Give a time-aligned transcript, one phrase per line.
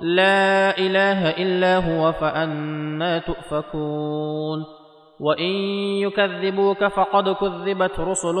[0.00, 4.64] لا إله إلا هو فأنا تؤفكون.
[5.20, 5.52] وإن
[6.02, 8.34] يكذبوك فقد كذبت رسل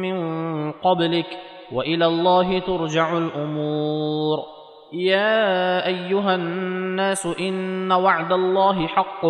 [0.00, 0.16] من
[0.72, 1.26] قبلك
[1.72, 4.38] وإلى الله ترجع الأمور.
[4.92, 9.26] يا أيها الناس إن وعد الله حق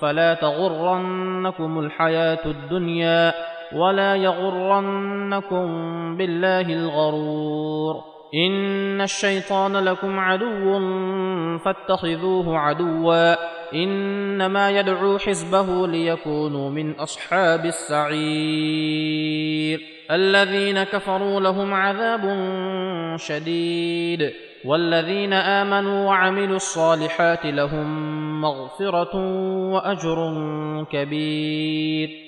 [0.00, 3.32] فلا تغرنكم الحياة الدنيا
[3.76, 5.66] ولا يغرنكم
[6.16, 8.17] بالله الغرور.
[8.34, 10.78] ان الشيطان لكم عدو
[11.58, 13.34] فاتخذوه عدوا
[13.74, 18.78] انما يدعو حزبه ليكونوا من اصحاب السعير
[20.10, 22.20] الذين كفروا لهم عذاب
[23.16, 24.32] شديد
[24.64, 29.16] والذين امنوا وعملوا الصالحات لهم مغفره
[29.72, 30.34] واجر
[30.92, 32.27] كبير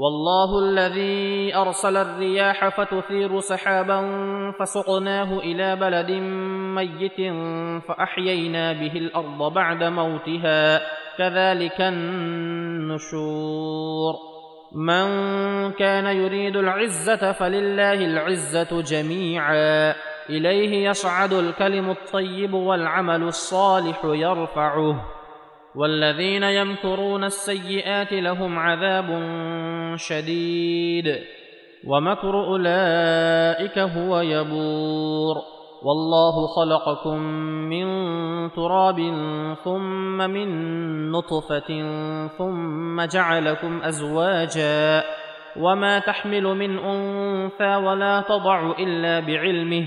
[0.00, 4.00] والله الذي أرسل الرياح فتثير سحابا
[4.60, 6.10] فسقناه إلى بلد
[6.74, 7.32] ميت
[7.88, 10.80] فأحيينا به الأرض بعد موتها.
[11.18, 13.08] كذلك النشور.
[14.72, 15.06] من
[15.72, 19.94] كان يريد العزة فلله العزة جميعا.
[20.30, 25.17] إليه يصعد الكلم الطيب والعمل الصالح يرفعه.
[25.78, 29.22] والذين يمكرون السيئات لهم عذاب
[29.96, 31.18] شديد.
[31.86, 35.36] ومكر أولئك هو يبور.
[35.82, 37.18] والله خلقكم
[37.70, 37.86] من
[38.50, 38.96] تراب
[39.64, 40.48] ثم من
[41.10, 41.68] نطفة
[42.38, 45.04] ثم جعلكم أزواجا.
[45.56, 49.86] وما تحمل من أنثى ولا تضع إلا بعلمه.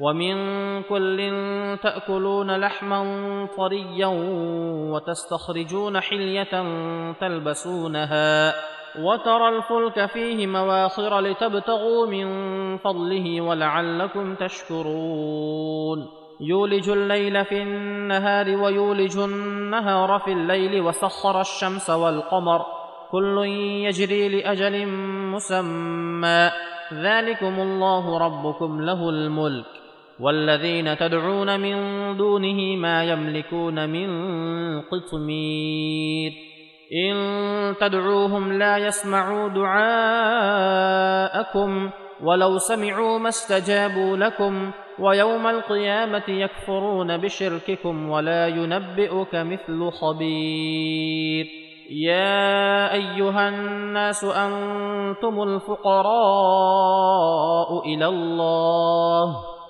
[0.00, 0.34] ومن
[0.82, 1.18] كل
[1.82, 4.10] تاكلون لحما طريا
[4.92, 6.64] وتستخرجون حليه
[7.20, 8.54] تلبسونها
[8.98, 12.26] وترى الفلك فيه مواخر لتبتغوا من
[12.76, 16.06] فضله ولعلكم تشكرون
[16.40, 22.66] يولج الليل في النهار ويولج النهار في الليل وسخر الشمس والقمر
[23.10, 23.44] كل
[23.86, 24.86] يجري لاجل
[25.32, 26.50] مسمى
[26.92, 29.83] ذلكم الله ربكم له الملك
[30.20, 31.76] والذين تدعون من
[32.16, 34.08] دونه ما يملكون من
[34.80, 36.32] قطمير.
[36.94, 37.14] إن
[37.80, 40.70] تدعوهم لا يسمعوا دعاءكم
[42.22, 51.46] ولو سمعوا ما استجابوا لكم ويوم القيامة يكفرون بشرككم ولا ينبئك مثل خبير.
[51.90, 56.14] يا أيها الناس أنتم الفقراء
[57.86, 59.53] إلى الله.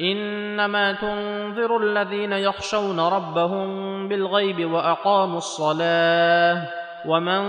[0.00, 3.68] إنما تنذر الذين يخشون ربهم
[4.08, 6.68] بالغيب وأقاموا الصلاة
[7.06, 7.42] ومن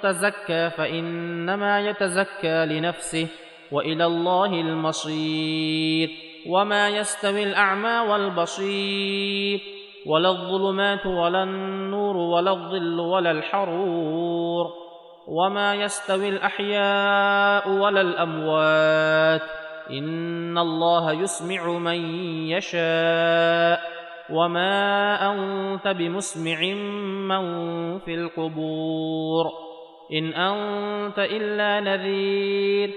[0.00, 3.26] تزكى فإنما يتزكى لنفسه
[3.72, 6.10] وإلى الله المصير
[6.46, 9.60] وما يستوي الأعمى والبصير
[10.06, 14.70] ولا الظلمات ولا النور ولا الظل ولا الحرور
[15.28, 19.42] وما يستوي الأحياء ولا الأموات
[19.90, 22.00] ان الله يسمع من
[22.48, 23.80] يشاء
[24.30, 26.60] وما انت بمسمع
[27.28, 27.44] من
[27.98, 29.46] في القبور
[30.12, 32.90] ان انت الا نذير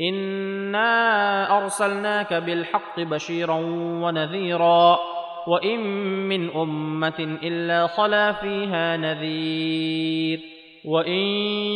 [0.00, 3.60] انا ارسلناك بالحق بشيرا
[4.02, 4.98] ونذيرا
[5.46, 5.80] وان
[6.28, 11.18] من امه الا خلا فيها نذير وان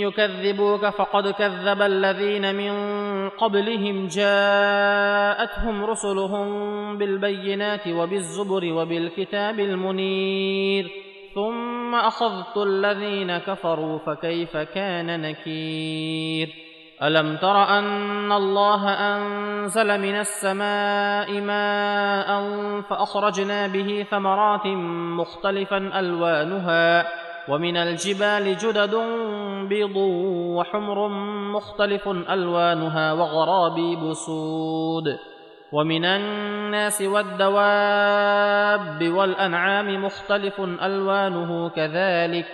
[0.01, 2.75] يكذبوك فقد كذب الذين من
[3.29, 10.91] قبلهم جاءتهم رسلهم بالبينات وبالزبر وبالكتاب المنير
[11.35, 16.49] ثم اخذت الذين كفروا فكيف كان نكير
[17.03, 24.67] الم تر ان الله انزل من السماء ماء فاخرجنا به ثمرات
[25.19, 27.07] مختلفا الوانها
[27.49, 28.95] ومن الجبال جدد
[29.69, 29.97] بيض
[30.57, 31.09] وحمر
[31.53, 35.19] مختلف ألوانها وغرابيب سود.
[35.73, 42.47] ومن الناس والدواب والأنعام مختلف ألوانه كذلك.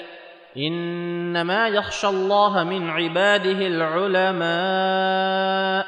[0.56, 5.86] إنما يخشى الله من عباده العلماء.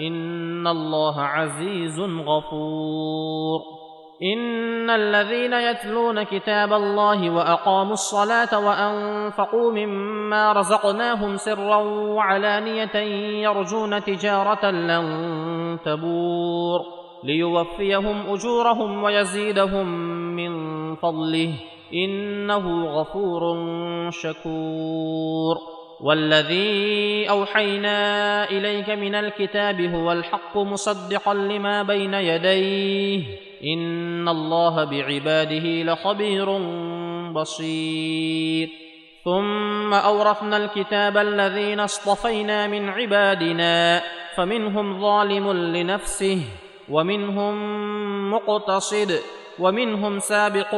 [0.00, 3.83] إن الله عزيز غفور.
[4.22, 11.76] إن الذين يتلون كتاب الله وأقاموا الصلاة وأنفقوا مما رزقناهم سرا
[12.16, 12.96] وعلانية
[13.42, 16.80] يرجون تجارة لن تبور
[17.24, 19.86] ليوفيهم أجورهم ويزيدهم
[20.36, 20.54] من
[20.94, 21.52] فضله
[21.94, 23.40] إنه غفور
[24.10, 25.56] شكور
[26.00, 33.22] والذي أوحينا إليك من الكتاب هو الحق مصدقا لما بين يديه
[33.72, 36.58] ان الله بعباده لخبير
[37.32, 38.68] بصير.
[39.24, 44.02] ثم اورثنا الكتاب الذين اصطفينا من عبادنا
[44.36, 46.40] فمنهم ظالم لنفسه
[46.88, 47.54] ومنهم
[48.30, 49.20] مقتصد
[49.58, 50.74] ومنهم سابق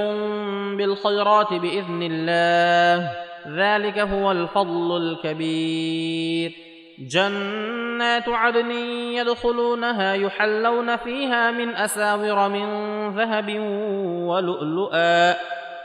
[0.76, 3.10] بالخيرات باذن الله.
[3.48, 6.52] ذلك هو الفضل الكبير.
[6.98, 8.70] جنات عدن
[9.12, 12.66] يدخلونها يحلون فيها من أساور من
[13.16, 13.58] ذهب
[14.28, 15.34] ولؤلؤا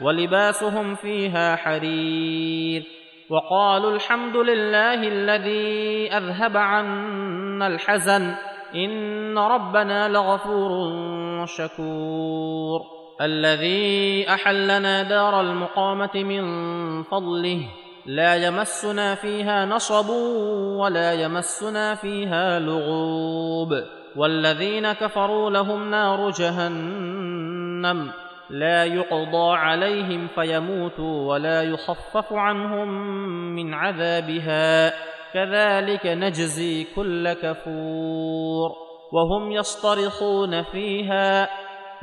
[0.02, 2.84] ولباسهم فيها حرير
[3.30, 8.36] وقالوا الحمد لله الذي أذهب عنا الحزن
[8.75, 10.72] إن ربنا لغفور
[11.46, 12.81] شكور
[13.22, 16.44] الذي أحلنا دار المقامة من
[17.04, 17.68] فضله
[18.06, 20.09] لا يمسنا فيها نصب
[20.80, 23.69] ولا يمسنا فيها لغوب.
[24.15, 28.12] والذين كفروا لهم نار جهنم
[28.50, 32.88] لا يقضى عليهم فيموتوا ولا يخفف عنهم
[33.56, 34.94] من عذابها.
[35.33, 38.69] كذلك نجزي كل كفور.
[39.13, 41.50] وهم يصطرخون فيها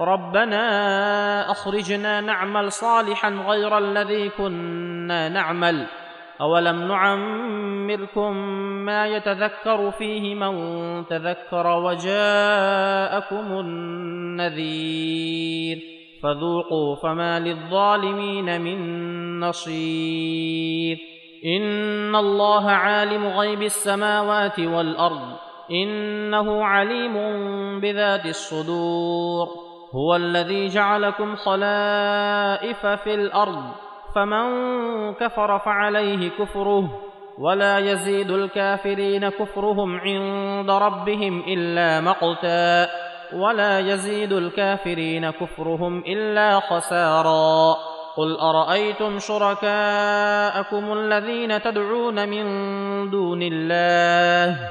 [0.00, 5.86] ربنا أخرجنا نعمل صالحا غير الذي كنا نعمل.
[6.40, 8.36] أولم نعمركم
[8.84, 10.54] ما يتذكر فيه من
[11.06, 15.78] تذكر وجاءكم النذير.
[16.22, 18.80] فذوقوا فما للظالمين من
[19.40, 20.98] نصير.
[21.44, 25.36] إن الله عالم غيب السماوات والأرض.
[25.70, 27.14] إنه عليم
[27.80, 29.67] بذات الصدور.
[29.94, 33.62] هو الذي جعلكم خلائف في الأرض
[34.14, 34.44] فمن
[35.14, 37.00] كفر فعليه كفره
[37.38, 42.88] ولا يزيد الكافرين كفرهم عند ربهم إلا مقتا
[43.32, 47.76] ولا يزيد الكافرين كفرهم إلا خسارا.
[48.16, 52.44] قل أرأيتم شركاءكم الذين تدعون من
[53.10, 54.70] دون الله؟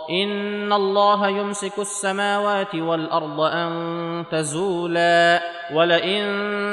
[0.11, 3.71] ان الله يمسك السماوات والارض ان
[4.31, 5.41] تزولا
[5.73, 6.23] ولئن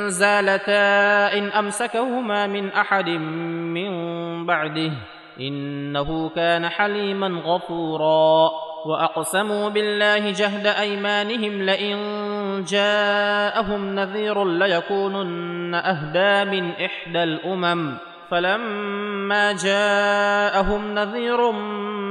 [0.09, 3.93] زالتا ان امسكهما من احد من
[4.47, 4.93] بعده
[5.41, 8.51] انه كان حليما غفورا.
[8.87, 11.99] واقسموا بالله جهد ايمانهم لئن
[12.69, 17.97] جاءهم نذير ليكونن اهدى من احدى الامم
[18.31, 21.51] فلما جاءهم نذير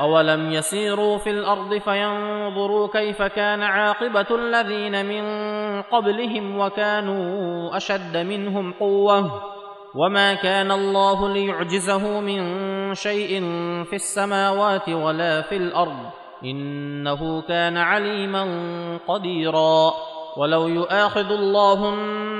[0.00, 5.22] اولم يسيروا في الأرض فينظروا كيف كان عاقبه الذين من
[5.82, 9.42] قبلهم وكانوا اشد منهم قوه
[9.94, 12.40] وما كان الله ليعجزه من
[12.94, 13.40] شيء
[13.84, 16.10] في السماوات ولا في الأرض
[16.44, 18.44] انه كان عليما
[19.08, 19.94] قديرا
[20.36, 21.94] ولو يؤاخذ الله